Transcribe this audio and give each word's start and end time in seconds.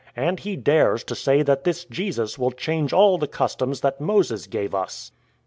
"And 0.15 0.39
he 0.39 0.55
dares 0.55 1.03
to 1.03 1.13
say 1.15 1.43
that 1.43 1.63
this 1.63 1.85
Jesus 1.85 2.39
will 2.39 2.49
change 2.49 2.91
all 2.91 3.19
the 3.19 3.27
customs 3.27 3.81
that 3.81 4.01
Moses 4.01 4.47
gave 4.47 4.73
us." 4.73 5.11